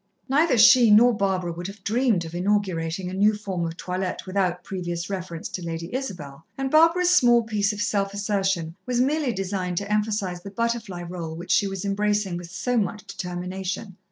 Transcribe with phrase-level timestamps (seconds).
[0.27, 4.63] Neither she nor Barbara would have dreamed of inaugurating a new form of toilette without
[4.63, 9.77] previous reference to Lady Isabel, and Barbara's small piece of self assertion was merely designed
[9.77, 13.97] to emphasize the butterfly rôle which she was embracing with so much determination.